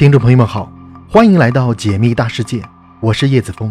[0.00, 0.72] 听众朋友们好，
[1.10, 2.64] 欢迎来到解密大世界，
[3.00, 3.70] 我是叶子峰，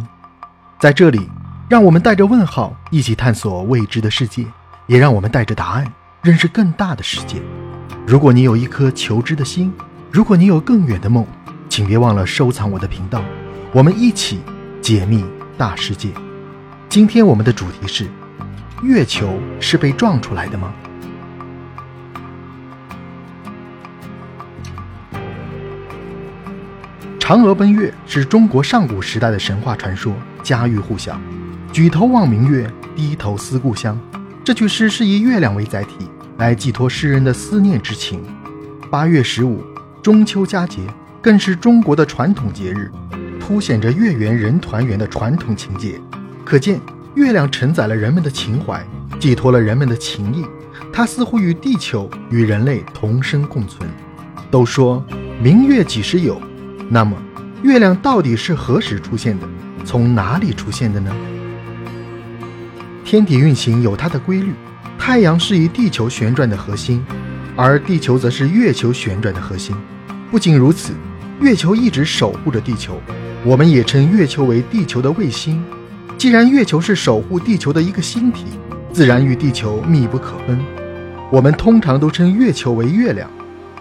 [0.80, 1.28] 在这里，
[1.68, 4.46] 让我们带着问号一起探索未知的世界，
[4.86, 7.42] 也让我们带着答案认识更大的世界。
[8.06, 9.74] 如果你有一颗求知的心，
[10.12, 11.26] 如果你有更远的梦，
[11.68, 13.24] 请别忘了收藏我的频道，
[13.72, 14.40] 我们一起
[14.84, 15.26] 解密
[15.58, 16.10] 大世界。
[16.88, 18.08] 今天我们的主题是：
[18.84, 20.72] 月球是被撞出来的吗？
[27.30, 31.16] 嫦娥奔月是中国上古时代的神话传说，家喻户晓。
[31.72, 33.96] 举头望明月，低头思故乡。
[34.44, 38.20] 这句诗是以月亮为载体，来寄托诗人的思念之情。
[38.90, 39.64] 八月十五，
[40.02, 40.80] 中秋佳节，
[41.22, 42.92] 更是中国的传统节日，
[43.40, 46.02] 凸显着月圆人团圆的传统情节。
[46.44, 46.82] 可见，
[47.14, 48.84] 月亮承载了人们的情怀，
[49.20, 50.44] 寄托了人们的情谊。
[50.92, 53.88] 它似乎与地球与人类同生共存。
[54.50, 55.06] 都说
[55.40, 56.42] 明月几时有？
[56.92, 57.16] 那么，
[57.62, 59.48] 月亮到底是何时出现的？
[59.86, 61.12] 从哪里出现的呢？
[63.06, 64.52] 天体运行有它的规律，
[64.98, 67.06] 太阳是以地球旋转的核心，
[67.56, 69.76] 而地球则是月球旋转的核心。
[70.32, 70.94] 不仅如此，
[71.40, 73.00] 月球一直守护着地球，
[73.44, 75.64] 我们也称月球为地球的卫星。
[76.18, 78.46] 既然月球是守护地球的一个星体，
[78.92, 80.60] 自然与地球密不可分。
[81.32, 83.30] 我们通常都称月球为月亮，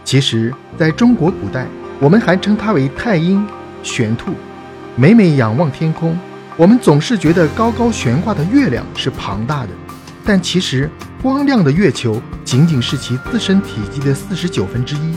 [0.05, 1.67] 其实在中国古代。
[2.01, 3.45] 我们还称它为太阴、
[3.83, 4.33] 玄兔。
[4.95, 6.17] 每每仰望天空，
[6.57, 9.71] 我们总是觉得高高悬挂的月亮是庞大的，
[10.25, 10.89] 但其实
[11.21, 15.17] 光亮的月球仅仅是其自身体积的四十九分之一。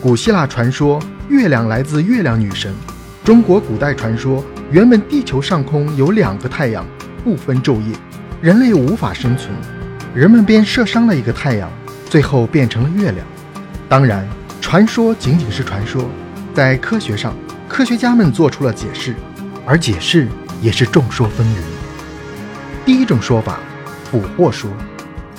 [0.00, 2.72] 古希腊传说，月亮来自月亮女神；
[3.24, 6.86] 中国古代传说，原本地球上空有两个太阳，
[7.24, 7.96] 不分昼夜，
[8.40, 9.50] 人类无法生存，
[10.14, 11.68] 人们便射伤了一个太阳，
[12.08, 13.26] 最后变成了月亮。
[13.88, 14.28] 当然。
[14.60, 16.04] 传说仅仅是传说，
[16.52, 17.34] 在科学上，
[17.68, 19.14] 科学家们做出了解释，
[19.64, 20.28] 而解释
[20.60, 21.58] 也是众说纷纭。
[22.84, 23.60] 第一种说法，
[24.10, 24.70] 俘获说，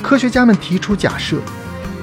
[0.02, 1.38] 科学家们提出假设，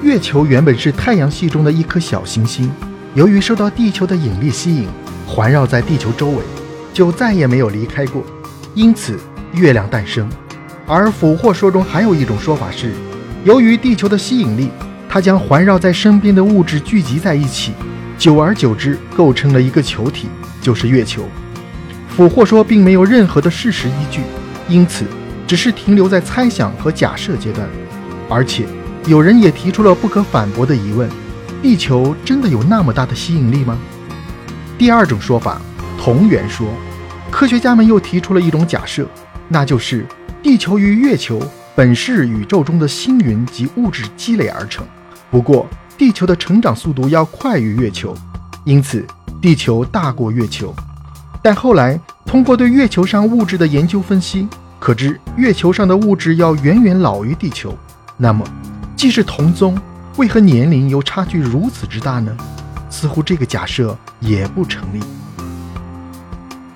[0.01, 2.71] 月球原本是太阳系中的一颗小行星，
[3.13, 4.87] 由于受到地球的引力吸引，
[5.25, 6.37] 环绕在地球周围，
[6.93, 8.23] 就再也没有离开过，
[8.73, 9.19] 因此
[9.53, 10.29] 月亮诞生。
[10.85, 12.93] 而俘获说中还有一种说法是，
[13.43, 14.69] 由于地球的吸引力。
[15.09, 17.71] 它将环绕在身边的物质聚集在一起，
[18.17, 20.27] 久而久之构成了一个球体，
[20.61, 21.27] 就是月球。
[22.09, 24.21] 俘获说并没有任何的事实依据，
[24.67, 25.05] 因此
[25.45, 27.67] 只是停留在猜想和假设阶段。
[28.29, 28.65] 而且
[29.05, 31.09] 有人也提出了不可反驳的疑问：
[31.61, 33.79] 地球真的有那么大的吸引力吗？
[34.77, 35.61] 第二种说法，
[35.97, 36.67] 同源说，
[37.31, 39.07] 科学家们又提出了一种假设，
[39.47, 40.05] 那就是
[40.43, 41.41] 地球与月球
[41.75, 44.85] 本是宇宙中的星云及物质积累而成。
[45.29, 45.67] 不过，
[45.97, 48.15] 地球的成长速度要快于月球，
[48.63, 49.05] 因此
[49.41, 50.73] 地球大过月球。
[51.41, 54.47] 但后来通过对月球上物质的研究分析，
[54.79, 57.77] 可知月球上的物质要远远老于地球。
[58.15, 58.45] 那么，
[58.95, 59.77] 既是同宗，
[60.17, 62.35] 为何年龄又差距如此之大呢？
[62.89, 65.01] 似乎这个假设也不成立。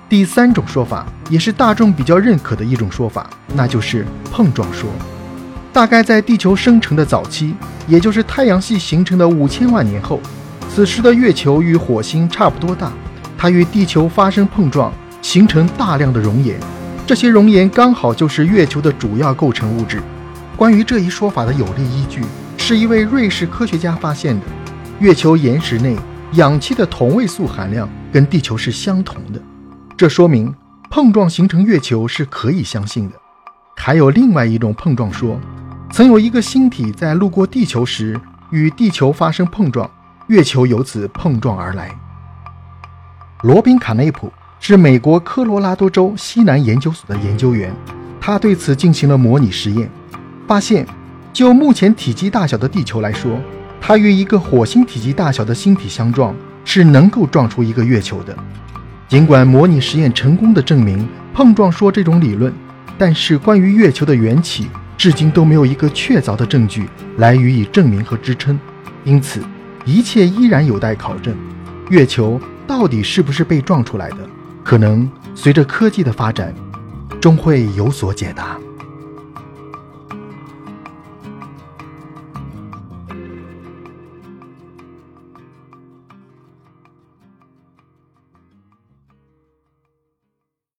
[0.08, 4.90] 第三种说法，也是大众比较认可的一种说法，那就是碰撞说。
[5.72, 7.54] 大概在地球生成的早期，
[7.88, 10.20] 也就是太阳系形成的五千万年后，
[10.68, 12.92] 此时的月球与火星差不多大，
[13.38, 16.60] 它与地球发生碰撞，形成大量的熔岩，
[17.06, 20.02] 这些熔岩刚好就是月球的主要构成物质。
[20.56, 22.20] 关于这一说法的有力依据，
[22.58, 24.46] 是一位瑞士科学家发现的，
[24.98, 25.96] 月球岩石内
[26.32, 29.40] 氧气的同位素含量跟地球是相同的，
[29.96, 30.54] 这说明
[30.90, 33.16] 碰撞形成月球是可以相信的。
[33.74, 35.40] 还有另外一种碰撞说。
[35.92, 38.18] 曾有一个星体在路过地球时
[38.50, 39.88] 与地球发生碰撞，
[40.28, 41.94] 月球由此碰撞而来。
[43.42, 47.70] 罗宾·卡内普是美国科罗拉多州西南研究所的研究员，
[48.18, 49.90] 他对此进行了模拟实验，
[50.48, 50.86] 发现
[51.30, 53.38] 就目前体积大小的地球来说，
[53.78, 56.34] 它与一个火星体积大小的星体相撞
[56.64, 58.34] 是能够撞出一个月球的。
[59.08, 62.50] 尽管模拟实验成功的证明碰撞说这种理论，
[62.96, 64.70] 但是关于月球的缘起。
[64.96, 68.58] 至今都没有一个确凿的证据来予以证明和支撑，
[69.04, 69.40] 因此
[69.84, 71.34] 一切依然有待考证。
[71.90, 74.18] 月球到底是不是被撞出来的？
[74.62, 76.54] 可能随着科技的发展，
[77.20, 78.56] 终会有所解答。